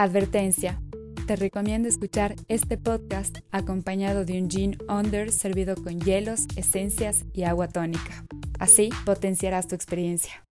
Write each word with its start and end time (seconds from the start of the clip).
Advertencia. 0.00 0.80
Te 1.26 1.36
recomiendo 1.36 1.86
escuchar 1.86 2.34
este 2.48 2.78
podcast 2.78 3.40
acompañado 3.50 4.24
de 4.24 4.40
un 4.40 4.48
gin 4.48 4.78
under 4.88 5.30
servido 5.30 5.74
con 5.74 6.00
hielos, 6.00 6.46
esencias 6.56 7.26
y 7.34 7.42
agua 7.42 7.68
tónica. 7.68 8.24
Así 8.58 8.88
potenciarás 9.04 9.68
tu 9.68 9.74
experiencia. 9.74 10.46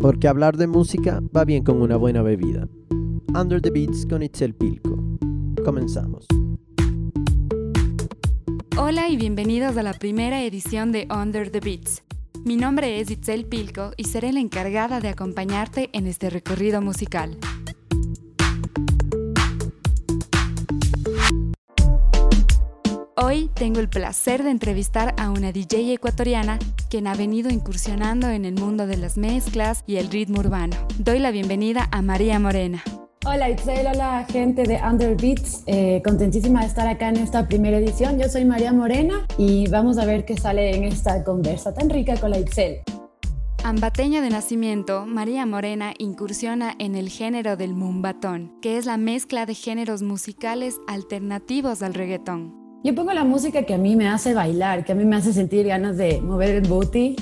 Porque 0.00 0.28
hablar 0.28 0.56
de 0.56 0.66
música 0.66 1.20
va 1.36 1.44
bien 1.44 1.62
con 1.62 1.82
una 1.82 1.98
buena 1.98 2.22
bebida. 2.22 2.66
Under 3.38 3.60
the 3.60 3.68
Beats 3.68 4.06
con 4.06 4.22
Itzel 4.22 4.54
Pilco. 4.54 4.96
Comenzamos. 5.62 6.26
Hola 8.78 9.10
y 9.10 9.18
bienvenidos 9.18 9.76
a 9.76 9.82
la 9.82 9.92
primera 9.92 10.42
edición 10.42 10.90
de 10.90 11.06
Under 11.10 11.50
the 11.50 11.60
Beats. 11.60 12.02
Mi 12.44 12.56
nombre 12.56 12.98
es 12.98 13.10
Itzel 13.10 13.44
Pilco 13.44 13.90
y 13.98 14.04
seré 14.04 14.32
la 14.32 14.40
encargada 14.40 15.00
de 15.00 15.08
acompañarte 15.08 15.90
en 15.92 16.06
este 16.06 16.30
recorrido 16.30 16.80
musical. 16.80 17.36
Hoy 23.20 23.50
tengo 23.52 23.80
el 23.80 23.88
placer 23.88 24.44
de 24.44 24.50
entrevistar 24.52 25.12
a 25.18 25.30
una 25.30 25.50
DJ 25.50 25.92
ecuatoriana 25.92 26.60
quien 26.88 27.08
ha 27.08 27.16
venido 27.16 27.50
incursionando 27.50 28.28
en 28.28 28.44
el 28.44 28.54
mundo 28.54 28.86
de 28.86 28.96
las 28.96 29.18
mezclas 29.18 29.82
y 29.88 29.96
el 29.96 30.08
ritmo 30.08 30.38
urbano. 30.38 30.76
Doy 31.00 31.18
la 31.18 31.32
bienvenida 31.32 31.88
a 31.90 32.00
María 32.00 32.38
Morena. 32.38 32.80
Hola 33.26 33.50
Itzel, 33.50 33.88
hola 33.88 34.24
gente 34.30 34.62
de 34.62 34.76
Under 34.76 35.20
Beats, 35.20 35.64
eh, 35.66 36.00
contentísima 36.04 36.60
de 36.60 36.68
estar 36.68 36.86
acá 36.86 37.08
en 37.08 37.16
esta 37.16 37.48
primera 37.48 37.78
edición. 37.78 38.20
Yo 38.20 38.28
soy 38.28 38.44
María 38.44 38.72
Morena 38.72 39.26
y 39.36 39.68
vamos 39.68 39.98
a 39.98 40.04
ver 40.04 40.24
qué 40.24 40.36
sale 40.36 40.76
en 40.76 40.84
esta 40.84 41.24
conversa 41.24 41.74
tan 41.74 41.90
rica 41.90 42.20
con 42.20 42.30
la 42.30 42.38
Itzel. 42.38 42.82
Ambateña 43.64 44.22
de 44.22 44.30
nacimiento, 44.30 45.06
María 45.06 45.44
Morena 45.44 45.92
incursiona 45.98 46.76
en 46.78 46.94
el 46.94 47.08
género 47.08 47.56
del 47.56 47.74
mumbatón, 47.74 48.52
que 48.62 48.78
es 48.78 48.86
la 48.86 48.96
mezcla 48.96 49.44
de 49.44 49.54
géneros 49.54 50.02
musicales 50.02 50.76
alternativos 50.86 51.82
al 51.82 51.94
reggaetón. 51.94 52.57
Yo 52.84 52.94
pongo 52.94 53.12
la 53.12 53.24
música 53.24 53.64
que 53.64 53.74
a 53.74 53.78
mí 53.78 53.96
me 53.96 54.08
hace 54.08 54.34
bailar, 54.34 54.84
que 54.84 54.92
a 54.92 54.94
mí 54.94 55.04
me 55.04 55.16
hace 55.16 55.32
sentir 55.32 55.66
ganas 55.66 55.96
de 55.96 56.20
mover 56.20 56.50
el 56.50 56.68
booty. 56.68 57.16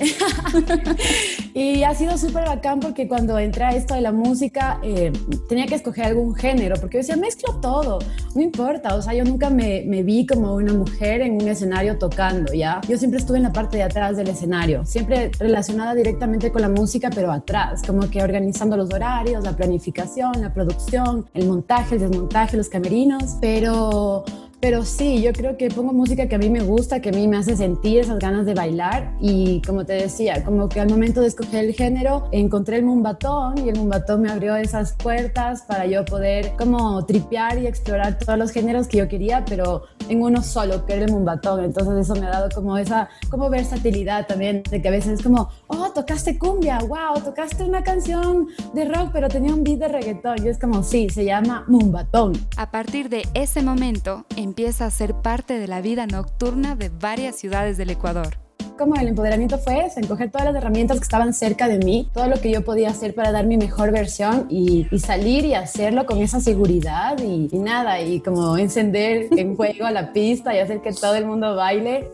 y 1.55 1.83
ha 1.83 1.95
sido 1.95 2.19
súper 2.19 2.45
bacán 2.45 2.79
porque 2.79 3.09
cuando 3.09 3.39
entré 3.39 3.65
a 3.65 3.71
esto 3.71 3.95
de 3.95 4.03
la 4.03 4.13
música 4.13 4.79
eh, 4.83 5.13
tenía 5.49 5.65
que 5.65 5.77
escoger 5.77 6.05
algún 6.05 6.35
género, 6.35 6.77
porque 6.79 6.99
yo 6.99 6.99
decía, 6.99 7.17
mezclo 7.17 7.55
todo, 7.55 8.01
no 8.35 8.43
importa. 8.43 8.97
O 8.97 9.01
sea, 9.01 9.15
yo 9.15 9.25
nunca 9.25 9.49
me, 9.49 9.83
me, 9.87 10.03
vi 10.03 10.27
como 10.27 10.55
una 10.55 10.75
mujer 10.75 11.23
en 11.23 11.41
un 11.41 11.49
escenario 11.49 11.97
tocando, 11.97 12.53
¿ya? 12.53 12.83
Yo 12.87 12.99
siempre 12.99 13.19
estuve 13.19 13.39
en 13.39 13.45
la 13.45 13.53
parte 13.55 13.79
de 13.79 13.85
atrás 13.85 14.19
del 14.19 14.29
escenario, 14.29 14.85
siempre 14.85 15.31
relacionada 15.39 15.95
directamente 15.95 16.53
con 16.53 16.61
la 16.61 16.69
música, 16.69 17.09
pero 17.09 17.33
atrás, 17.33 17.83
como 17.83 18.11
que 18.11 18.23
organizando 18.23 18.77
los 18.77 18.93
horarios, 18.93 19.43
la 19.43 19.57
planificación, 19.57 20.35
la 20.43 20.53
producción, 20.53 21.25
el 21.33 21.47
montaje, 21.47 21.95
el 21.95 22.03
desmontaje, 22.03 22.59
los 22.59 22.69
camerinos, 22.69 23.39
pero 23.41 24.23
pero 24.67 24.85
sí, 24.85 25.23
yo 25.23 25.33
creo 25.33 25.57
que 25.57 25.69
pongo 25.69 25.93
música 25.93 26.27
que 26.27 26.35
a 26.35 26.39
mí 26.39 26.51
me 26.51 26.59
gusta, 26.59 27.01
que 27.01 27.11
a 27.11 27.13
mí 27.13 27.29
me 27.29 27.37
hace 27.37 27.57
sentir 27.57 28.01
esas 28.01 28.19
ganas 28.19 28.47
de 28.47 28.55
bailar. 28.55 29.13
Y 29.21 29.63
como 29.63 29.87
te 29.87 29.93
decía, 29.93 30.43
como 30.43 30.69
que 30.69 30.81
al 30.81 30.91
momento 30.91 31.21
de 31.21 31.29
escoger 31.29 31.67
el 31.67 31.73
género 31.73 32.29
encontré 32.33 32.79
el 32.79 32.85
mumbatón 32.85 33.65
y 33.65 33.69
el 33.69 33.77
mumbatón 33.77 34.23
me 34.23 34.29
abrió 34.29 34.57
esas 34.57 34.95
puertas 34.95 35.63
para 35.63 35.87
yo 35.87 36.05
poder 36.05 36.55
como 36.59 37.07
tripear 37.07 37.61
y 37.61 37.69
explorar 37.69 38.19
todos 38.19 38.37
los 38.41 38.51
géneros 38.51 38.89
que 38.89 38.97
yo 38.99 39.07
quería, 39.07 39.45
pero 39.45 39.85
en 40.09 40.23
uno 40.23 40.43
solo, 40.43 40.85
que 40.87 40.95
era 40.95 41.05
el 41.05 41.13
mumbatón. 41.13 41.65
Entonces 41.65 42.09
eso 42.09 42.21
me 42.21 42.27
ha 42.27 42.31
dado 42.31 42.49
como 42.55 42.77
esa 42.79 43.09
como 43.31 43.51
versatilidad 43.51 44.27
también, 44.27 44.63
de 44.71 44.81
que 44.81 44.89
a 44.89 44.91
veces 44.91 45.19
es 45.19 45.23
como, 45.23 45.49
oh, 45.67 45.91
tocaste 45.91 46.39
cumbia, 46.39 46.79
wow, 46.79 47.21
tocaste 47.25 47.65
una 47.65 47.83
canción 47.83 48.49
de 48.75 48.85
rock, 48.85 49.11
pero 49.13 49.29
tenía 49.29 49.55
un 49.55 49.65
beat 49.65 49.79
de 49.79 49.89
reggaetón. 49.89 50.45
Y 50.45 50.49
es 50.49 50.59
como, 50.59 50.83
sí, 50.83 51.09
se 51.11 51.25
llama 51.25 51.65
mumbatón. 51.67 52.33
A 52.57 52.71
partir 52.71 53.09
de 53.09 53.27
ese 53.35 53.63
momento, 53.63 54.25
empieza 54.37 54.87
a 54.87 54.91
ser 54.91 55.15
parte 55.15 55.59
de 55.59 55.69
la 55.69 55.81
vida 55.81 56.07
nocturna 56.07 56.77
de 56.77 56.89
varias 56.89 57.37
ciudades 57.37 57.77
del 57.77 57.91
Ecuador 57.91 58.46
como 58.77 58.95
el 58.97 59.09
empoderamiento 59.09 59.59
fue 59.59 59.87
eso, 59.87 60.01
encoger 60.01 60.31
todas 60.31 60.47
las 60.47 60.57
herramientas 60.57 60.99
que 60.99 61.05
estaban 61.05 61.33
cerca 61.35 61.69
de 61.69 61.79
mí, 61.79 62.09
todo 62.13 62.29
lo 62.29 62.41
que 62.41 62.51
yo 62.51 62.65
podía 62.65 62.91
hacer 62.91 63.15
para 63.15 63.33
dar 63.33 63.47
mi 63.47 63.57
mejor 63.57 63.91
versión 63.91 64.47
y, 64.49 64.87
salir 64.99 65.45
y 65.45 65.55
hacerlo 65.55 66.05
con 66.07 66.19
esa 66.19 66.41
seguridad 66.41 67.19
y, 67.19 67.49
y, 67.51 67.59
nada, 67.59 68.01
y 68.01 68.21
como 68.21 68.57
encender 68.57 69.29
en 69.37 69.57
fuego 69.57 69.89
la 69.91 70.13
pista 70.13 70.55
y 70.55 70.59
hacer 70.59 70.81
que 70.81 70.93
todo 70.93 71.15
el 71.15 71.27
mundo 71.27 71.55
baile. 71.55 72.09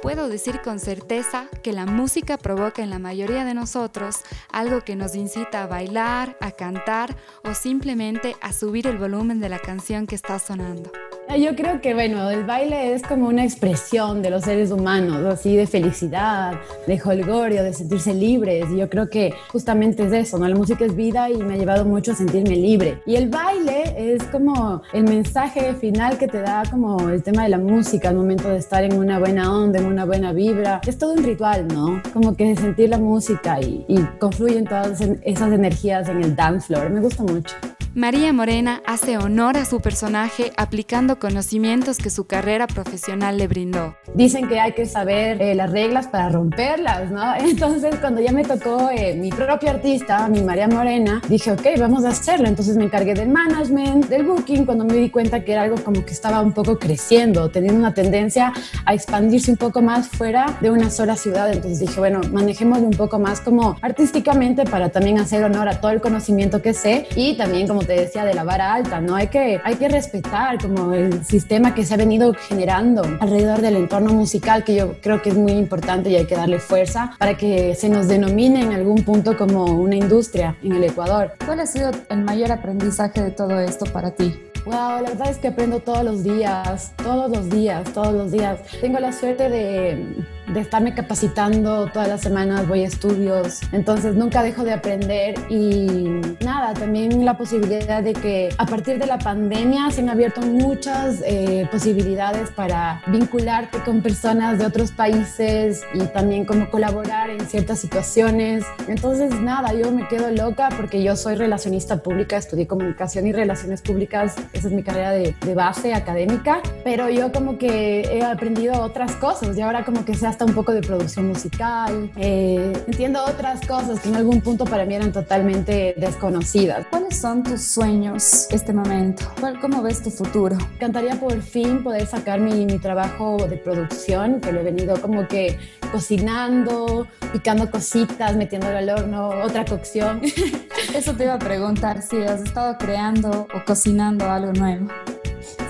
Puedo 0.00 0.28
decir 0.28 0.60
con 0.62 0.78
certeza 0.78 1.48
que 1.62 1.72
la 1.72 1.84
música 1.84 2.38
provoca 2.38 2.82
en 2.82 2.90
la 2.90 3.00
mayoría 3.00 3.44
de 3.44 3.54
nosotros 3.54 4.20
algo 4.52 4.82
que 4.82 4.94
nos 4.94 5.16
incita 5.16 5.64
a 5.64 5.66
bailar, 5.66 6.36
a 6.40 6.52
cantar 6.52 7.16
o 7.44 7.54
simplemente 7.54 8.36
a 8.40 8.52
subir 8.52 8.86
el 8.86 8.98
volumen 8.98 9.40
de 9.40 9.48
la 9.48 9.58
canción 9.58 10.06
que 10.06 10.14
está 10.14 10.38
sonando. 10.38 10.92
Yo 11.36 11.54
creo 11.54 11.80
que, 11.80 11.92
bueno, 11.92 12.30
el 12.30 12.44
baile 12.44 12.94
es 12.94 13.02
como 13.02 13.28
una 13.28 13.44
expresión 13.44 14.22
de 14.22 14.30
los 14.30 14.44
seres 14.44 14.70
humanos, 14.70 15.24
así 15.26 15.54
de 15.56 15.66
felicidad, 15.66 16.54
de 16.86 17.00
holgorio, 17.04 17.62
de 17.62 17.72
sentirse 17.74 18.14
libres. 18.14 18.66
Y 18.72 18.78
yo 18.78 18.88
creo 18.88 19.10
que 19.10 19.34
justamente 19.52 20.04
es 20.04 20.12
eso, 20.12 20.38
¿no? 20.38 20.48
La 20.48 20.56
música 20.56 20.84
es 20.84 20.96
vida 20.96 21.30
y 21.30 21.36
me 21.36 21.54
ha 21.54 21.56
llevado 21.56 21.84
mucho 21.84 22.12
a 22.12 22.14
sentirme 22.14 22.56
libre. 22.56 23.02
Y 23.06 23.16
el 23.16 23.28
baile 23.28 24.14
es 24.14 24.24
como 24.24 24.82
el 24.92 25.04
mensaje 25.04 25.74
final 25.74 26.18
que 26.18 26.28
te 26.28 26.40
da 26.40 26.62
como 26.68 27.08
el 27.08 27.22
tema 27.22 27.44
de 27.44 27.50
la 27.50 27.58
música 27.58 28.08
al 28.08 28.16
momento 28.16 28.48
de 28.48 28.56
estar 28.56 28.82
en 28.82 28.98
una 28.98 29.18
buena 29.18 29.54
onda, 29.54 29.78
en 29.78 29.86
una 29.86 30.06
buena 30.06 30.32
vibra. 30.32 30.80
Es 30.86 30.98
todo 30.98 31.12
un 31.12 31.22
ritual, 31.22 31.68
¿no? 31.68 32.02
Como 32.12 32.34
que 32.34 32.56
sentir 32.56 32.88
la 32.88 32.98
música 32.98 33.60
y, 33.60 33.84
y 33.86 34.02
confluyen 34.18 34.64
todas 34.64 35.00
esas 35.00 35.52
energías 35.52 36.08
en 36.08 36.24
el 36.24 36.34
dance 36.34 36.66
floor. 36.66 36.90
Me 36.90 37.00
gusta 37.00 37.22
mucho. 37.22 37.54
María 37.94 38.32
Morena 38.34 38.82
hace 38.86 39.16
honor 39.16 39.56
a 39.56 39.64
su 39.64 39.80
personaje 39.80 40.52
aplicando 40.56 41.18
conocimientos 41.18 41.96
que 41.96 42.10
su 42.10 42.26
carrera 42.26 42.66
profesional 42.66 43.38
le 43.38 43.48
brindó. 43.48 43.96
Dicen 44.14 44.46
que 44.46 44.60
hay 44.60 44.72
que 44.72 44.84
saber 44.84 45.40
eh, 45.40 45.54
las 45.54 45.72
reglas 45.72 46.06
para 46.06 46.28
romperlas, 46.28 47.10
¿no? 47.10 47.34
Entonces, 47.38 47.96
cuando 47.96 48.20
ya 48.20 48.30
me 48.30 48.44
tocó 48.44 48.90
eh, 48.90 49.14
mi 49.14 49.30
propio 49.30 49.70
artista, 49.70 50.28
mi 50.28 50.42
María 50.42 50.68
Morena, 50.68 51.22
dije, 51.28 51.50
ok, 51.50 51.62
vamos 51.78 52.04
a 52.04 52.10
hacerlo. 52.10 52.46
Entonces 52.46 52.76
me 52.76 52.84
encargué 52.84 53.14
del 53.14 53.30
management, 53.30 54.06
del 54.06 54.24
booking, 54.24 54.66
cuando 54.66 54.84
me 54.84 54.94
di 54.94 55.08
cuenta 55.08 55.42
que 55.42 55.52
era 55.52 55.62
algo 55.62 55.76
como 55.82 56.04
que 56.04 56.12
estaba 56.12 56.42
un 56.42 56.52
poco 56.52 56.78
creciendo, 56.78 57.50
teniendo 57.50 57.80
una 57.80 57.94
tendencia 57.94 58.52
a 58.84 58.94
expandirse 58.94 59.50
un 59.50 59.56
poco 59.56 59.80
más 59.80 60.08
fuera 60.08 60.58
de 60.60 60.70
una 60.70 60.90
sola 60.90 61.16
ciudad. 61.16 61.50
Entonces 61.50 61.80
dije, 61.80 61.98
bueno, 61.98 62.20
manejémoslo 62.30 62.86
un 62.86 62.96
poco 62.96 63.18
más 63.18 63.40
como 63.40 63.76
artísticamente 63.80 64.64
para 64.64 64.90
también 64.90 65.18
hacer 65.18 65.42
honor 65.42 65.68
a 65.68 65.80
todo 65.80 65.90
el 65.90 66.00
conocimiento 66.00 66.60
que 66.60 66.74
sé 66.74 67.08
y 67.16 67.36
también 67.36 67.66
como 67.66 67.78
te 67.88 67.94
decía, 67.94 68.26
de 68.26 68.34
la 68.34 68.44
vara 68.44 68.74
alta, 68.74 69.00
¿no? 69.00 69.16
Hay 69.16 69.28
que, 69.28 69.60
hay 69.64 69.76
que 69.76 69.88
respetar 69.88 70.60
como 70.60 70.92
el 70.92 71.24
sistema 71.24 71.74
que 71.74 71.86
se 71.86 71.94
ha 71.94 71.96
venido 71.96 72.34
generando 72.34 73.02
alrededor 73.18 73.62
del 73.62 73.76
entorno 73.76 74.12
musical, 74.12 74.62
que 74.62 74.74
yo 74.74 75.00
creo 75.00 75.22
que 75.22 75.30
es 75.30 75.36
muy 75.36 75.52
importante 75.52 76.10
y 76.10 76.16
hay 76.16 76.26
que 76.26 76.36
darle 76.36 76.58
fuerza 76.58 77.12
para 77.18 77.38
que 77.38 77.74
se 77.74 77.88
nos 77.88 78.06
denomine 78.06 78.60
en 78.60 78.72
algún 78.72 79.04
punto 79.04 79.38
como 79.38 79.64
una 79.64 79.96
industria 79.96 80.54
en 80.62 80.72
el 80.72 80.84
Ecuador. 80.84 81.32
¿Cuál 81.46 81.60
ha 81.60 81.66
sido 81.66 81.90
el 82.10 82.24
mayor 82.24 82.52
aprendizaje 82.52 83.22
de 83.22 83.30
todo 83.30 83.58
esto 83.58 83.86
para 83.86 84.10
ti? 84.10 84.38
Wow, 84.66 85.00
la 85.02 85.08
verdad 85.08 85.30
es 85.30 85.38
que 85.38 85.48
aprendo 85.48 85.80
todos 85.80 86.04
los 86.04 86.22
días, 86.22 86.92
todos 87.02 87.30
los 87.30 87.48
días, 87.48 87.90
todos 87.94 88.12
los 88.12 88.30
días. 88.30 88.60
Tengo 88.82 89.00
la 89.00 89.14
suerte 89.14 89.48
de 89.48 90.26
de 90.52 90.60
estarme 90.60 90.94
capacitando 90.94 91.86
todas 91.86 92.08
las 92.08 92.20
semanas, 92.20 92.66
voy 92.66 92.84
a 92.84 92.86
estudios, 92.86 93.60
entonces 93.72 94.14
nunca 94.14 94.42
dejo 94.42 94.64
de 94.64 94.72
aprender 94.72 95.34
y 95.48 96.20
nada, 96.44 96.74
también 96.74 97.24
la 97.24 97.36
posibilidad 97.36 98.02
de 98.02 98.12
que 98.14 98.48
a 98.56 98.66
partir 98.66 98.98
de 98.98 99.06
la 99.06 99.18
pandemia 99.18 99.90
se 99.90 100.00
han 100.00 100.08
abierto 100.08 100.40
muchas 100.40 101.22
eh, 101.24 101.68
posibilidades 101.70 102.50
para 102.50 103.02
vincularte 103.06 103.78
con 103.80 104.02
personas 104.02 104.58
de 104.58 104.66
otros 104.66 104.92
países 104.92 105.82
y 105.94 106.00
también 106.06 106.44
como 106.44 106.70
colaborar 106.70 107.30
en 107.30 107.40
ciertas 107.40 107.80
situaciones. 107.80 108.64
Entonces 108.86 109.40
nada, 109.40 109.72
yo 109.74 109.90
me 109.92 110.08
quedo 110.08 110.30
loca 110.30 110.70
porque 110.76 111.02
yo 111.02 111.16
soy 111.16 111.34
relacionista 111.34 112.02
pública, 112.02 112.36
estudié 112.36 112.66
comunicación 112.66 113.26
y 113.26 113.32
relaciones 113.32 113.82
públicas, 113.82 114.36
esa 114.52 114.68
es 114.68 114.72
mi 114.72 114.82
carrera 114.82 115.12
de, 115.12 115.34
de 115.44 115.54
base 115.54 115.94
académica, 115.94 116.60
pero 116.84 117.08
yo 117.08 117.32
como 117.32 117.58
que 117.58 118.00
he 118.00 118.24
aprendido 118.24 118.80
otras 118.80 119.12
cosas 119.16 119.56
y 119.56 119.60
ahora 119.60 119.84
como 119.84 120.04
que 120.04 120.14
se 120.14 120.26
un 120.44 120.54
poco 120.54 120.72
de 120.72 120.80
producción 120.80 121.28
musical, 121.28 122.10
eh, 122.16 122.72
entiendo 122.86 123.24
otras 123.24 123.66
cosas 123.66 124.00
que 124.00 124.08
en 124.08 124.16
algún 124.16 124.40
punto 124.40 124.64
para 124.64 124.84
mí 124.84 124.94
eran 124.94 125.12
totalmente 125.12 125.94
desconocidas. 125.96 126.86
¿Cuáles 126.90 127.18
son 127.18 127.42
tus 127.42 127.62
sueños 127.62 128.46
este 128.50 128.72
momento? 128.72 129.24
¿Cómo 129.60 129.82
ves 129.82 130.02
tu 130.02 130.10
futuro? 130.10 130.56
Cantaría 130.78 131.18
por 131.18 131.40
fin 131.42 131.82
poder 131.82 132.06
sacar 132.06 132.40
mi, 132.40 132.66
mi 132.66 132.78
trabajo 132.78 133.36
de 133.48 133.56
producción, 133.56 134.40
que 134.40 134.52
lo 134.52 134.60
he 134.60 134.64
venido 134.64 135.00
como 135.00 135.26
que 135.26 135.58
cocinando, 135.90 137.06
picando 137.32 137.70
cositas, 137.70 138.36
metiéndolo 138.36 138.78
al 138.78 138.90
horno, 138.90 139.28
otra 139.42 139.64
cocción. 139.64 140.20
Eso 140.94 141.14
te 141.14 141.24
iba 141.24 141.34
a 141.34 141.38
preguntar, 141.38 142.02
si 142.02 142.22
has 142.22 142.42
estado 142.42 142.76
creando 142.78 143.48
o 143.54 143.64
cocinando 143.64 144.30
algo 144.30 144.52
nuevo. 144.52 144.88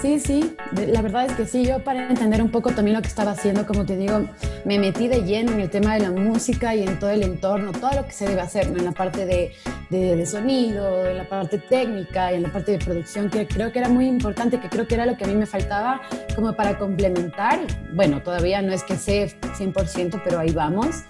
Sí, 0.00 0.20
sí, 0.20 0.56
la 0.76 1.02
verdad 1.02 1.26
es 1.26 1.32
que 1.32 1.44
sí, 1.44 1.66
yo 1.66 1.82
para 1.82 2.08
entender 2.08 2.40
un 2.40 2.52
poco 2.52 2.70
también 2.70 2.96
lo 2.96 3.02
que 3.02 3.08
estaba 3.08 3.32
haciendo, 3.32 3.66
como 3.66 3.84
te 3.84 3.96
digo, 3.96 4.28
me 4.64 4.78
metí 4.78 5.08
de 5.08 5.24
lleno 5.24 5.50
en 5.50 5.60
el 5.60 5.70
tema 5.70 5.94
de 5.94 6.00
la 6.00 6.12
música 6.12 6.72
y 6.76 6.84
en 6.84 7.00
todo 7.00 7.10
el 7.10 7.24
entorno, 7.24 7.72
todo 7.72 7.90
lo 7.92 8.04
que 8.04 8.12
se 8.12 8.28
debe 8.28 8.40
hacer, 8.40 8.68
en 8.68 8.84
la 8.84 8.92
parte 8.92 9.26
de, 9.26 9.52
de, 9.90 10.24
sonido, 10.24 11.04
en 11.04 11.18
la 11.18 11.28
parte 11.28 11.58
técnica 11.58 12.32
y 12.32 12.36
en 12.36 12.44
la 12.44 12.52
parte 12.52 12.72
de 12.72 12.78
producción, 12.78 13.28
que 13.28 13.48
creo 13.48 13.72
que 13.72 13.80
era 13.80 13.88
muy 13.88 14.06
importante, 14.06 14.60
que 14.60 14.68
creo 14.68 14.86
que 14.86 14.94
era 14.94 15.04
lo 15.04 15.16
que 15.16 15.24
a 15.24 15.26
mí 15.26 15.34
me 15.34 15.46
faltaba 15.46 16.00
como 16.36 16.52
para 16.52 16.78
complementar. 16.78 17.58
Bueno, 17.92 18.22
todavía 18.22 18.62
no 18.62 18.72
es 18.72 18.84
que 18.84 18.96
sé 18.96 19.34
100%, 19.40 20.20
pero 20.22 20.38
ahí 20.38 20.52
vamos. 20.52 21.02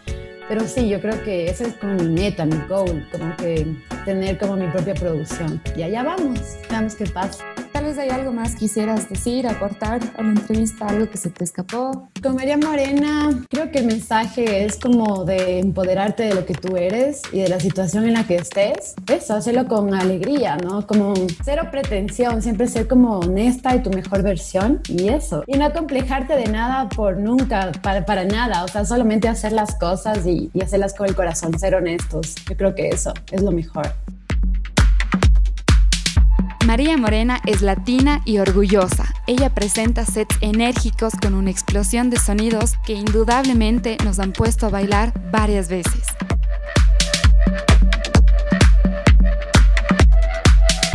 Pero 0.49 0.67
sí, 0.67 0.89
yo 0.89 0.99
creo 1.03 1.23
que 1.25 1.51
esa 1.51 1.65
es 1.65 1.75
como 1.75 1.93
mi 1.93 2.09
meta, 2.09 2.47
mi 2.47 2.57
goal, 2.69 3.07
como 3.13 3.37
que 3.37 3.67
tener 4.07 4.39
como 4.39 4.57
mi 4.57 4.67
propia 4.69 4.95
producción. 4.95 5.61
Y 5.77 5.83
allá 5.83 6.03
vamos, 6.03 6.41
veamos 6.71 6.95
qué 6.95 7.05
pasa. 7.05 7.45
Vez 7.89 7.97
hay 7.97 8.11
algo 8.11 8.35
más 8.35 8.55
quisieras 8.55 9.09
decir, 9.09 9.47
acortar 9.47 10.01
a 10.19 10.23
la 10.23 10.29
entrevista, 10.29 10.89
algo 10.89 11.09
que 11.09 11.17
se 11.17 11.31
te 11.31 11.43
escapó. 11.43 12.11
Con 12.23 12.37
María 12.37 12.59
Morena, 12.59 13.31
creo 13.49 13.71
que 13.71 13.79
el 13.79 13.87
mensaje 13.87 14.67
es 14.67 14.77
como 14.77 15.25
de 15.25 15.59
empoderarte 15.61 16.25
de 16.25 16.35
lo 16.35 16.45
que 16.45 16.53
tú 16.53 16.77
eres 16.77 17.23
y 17.33 17.41
de 17.41 17.49
la 17.49 17.59
situación 17.59 18.05
en 18.05 18.13
la 18.13 18.27
que 18.27 18.37
estés. 18.37 18.95
Eso, 19.11 19.37
hacerlo 19.37 19.67
con 19.69 19.95
alegría, 19.95 20.59
¿no? 20.59 20.87
Como 20.87 21.15
cero 21.43 21.69
pretensión, 21.71 22.43
siempre 22.43 22.67
ser 22.67 22.89
como 22.89 23.21
honesta 23.21 23.75
y 23.75 23.83
tu 23.83 23.89
mejor 23.89 24.23
versión 24.23 24.83
y 24.87 25.09
eso. 25.09 25.45
Y 25.47 25.57
no 25.57 25.65
acomplejarte 25.65 26.37
de 26.37 26.45
nada 26.45 26.91
por 26.91 27.17
nunca, 27.17 27.73
para, 27.83 28.05
para 28.05 28.27
nada, 28.27 28.65
o 28.65 28.69
sea, 28.69 28.85
solamente 28.85 29.29
hacer 29.29 29.53
las 29.53 29.77
cosas 29.77 30.27
y, 30.27 30.51
y 30.53 30.61
hacerlas 30.61 30.93
con 30.93 31.09
el 31.09 31.15
corazón, 31.15 31.59
ser 31.59 31.75
honestos. 31.75 32.35
Yo 32.51 32.55
creo 32.55 32.75
que 32.75 32.91
eso 32.91 33.15
es 33.33 33.41
lo 33.41 33.51
mejor. 33.51 33.95
María 36.79 36.97
Morena 36.97 37.41
es 37.45 37.61
latina 37.61 38.23
y 38.25 38.39
orgullosa. 38.39 39.13
Ella 39.27 39.53
presenta 39.53 40.05
sets 40.05 40.37
enérgicos 40.43 41.13
con 41.21 41.35
una 41.35 41.51
explosión 41.51 42.09
de 42.09 42.19
sonidos 42.19 42.75
que 42.87 42.93
indudablemente 42.93 43.97
nos 44.05 44.21
han 44.21 44.31
puesto 44.31 44.67
a 44.67 44.69
bailar 44.69 45.13
varias 45.33 45.69
veces. 45.69 46.07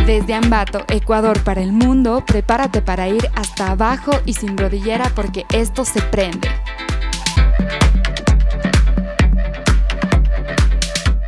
Desde 0.05 0.33
Ambato, 0.33 0.85
Ecuador 0.87 1.43
para 1.43 1.61
el 1.61 1.73
mundo, 1.73 2.23
prepárate 2.25 2.81
para 2.81 3.09
ir 3.09 3.29
hasta 3.35 3.69
abajo 3.71 4.13
y 4.25 4.35
sin 4.35 4.57
rodillera 4.57 5.11
porque 5.13 5.45
esto 5.51 5.83
se 5.83 6.01
prende. 6.01 6.47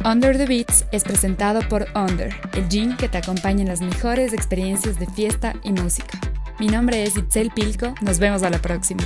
Under 0.06 0.38
the 0.38 0.46
Beats 0.46 0.86
es 0.92 1.04
presentado 1.04 1.68
por 1.68 1.88
Under, 1.96 2.32
el 2.54 2.70
gym 2.70 2.96
que 2.96 3.10
te 3.10 3.18
acompaña 3.18 3.62
en 3.62 3.68
las 3.70 3.82
mejores 3.82 4.34
experiencias 4.34 5.00
de 5.00 5.08
fiesta 5.08 5.56
y 5.64 5.72
música. 5.72 6.20
Mi 6.60 6.68
nombre 6.68 7.02
es 7.02 7.18
Itzel 7.18 7.50
Pilco, 7.50 7.96
nos 8.02 8.20
vemos 8.20 8.44
a 8.44 8.52
la 8.52 8.60
próxima. 8.60 9.02